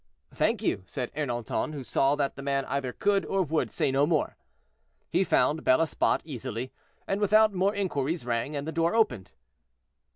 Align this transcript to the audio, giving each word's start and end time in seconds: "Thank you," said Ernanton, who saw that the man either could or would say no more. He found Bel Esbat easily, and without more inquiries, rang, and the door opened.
"Thank 0.33 0.63
you," 0.63 0.83
said 0.87 1.13
Ernanton, 1.13 1.75
who 1.75 1.83
saw 1.83 2.15
that 2.15 2.35
the 2.35 2.41
man 2.41 2.65
either 2.65 2.91
could 2.91 3.23
or 3.23 3.43
would 3.43 3.69
say 3.71 3.91
no 3.91 4.07
more. 4.07 4.35
He 5.11 5.23
found 5.23 5.63
Bel 5.63 5.79
Esbat 5.79 6.21
easily, 6.25 6.71
and 7.05 7.21
without 7.21 7.53
more 7.53 7.75
inquiries, 7.75 8.25
rang, 8.25 8.55
and 8.55 8.65
the 8.67 8.71
door 8.71 8.95
opened. 8.95 9.31